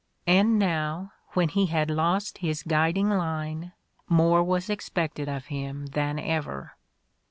And 0.25 0.57
now, 0.57 1.11
when 1.33 1.49
he 1.49 1.67
had 1.67 1.91
lost 1.91 2.39
his 2.39 2.63
guiding 2.63 3.11
line, 3.11 3.71
more 4.09 4.43
was 4.43 4.67
expected 4.67 5.29
of 5.29 5.45
him 5.53 5.85
than 5.85 6.17
ever! 6.17 6.71